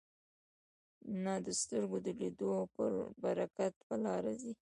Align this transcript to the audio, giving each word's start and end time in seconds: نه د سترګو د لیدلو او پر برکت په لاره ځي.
نه 1.23 1.33
د 1.45 1.47
سترګو 1.61 1.97
د 2.05 2.07
لیدلو 2.19 2.49
او 2.59 2.65
پر 2.75 2.91
برکت 3.23 3.73
په 3.87 3.95
لاره 4.03 4.33
ځي. 4.41 4.53